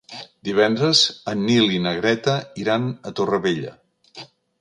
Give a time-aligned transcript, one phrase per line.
[0.47, 1.01] Divendres
[1.33, 3.75] en Nil i na Greta iran a Torrevella.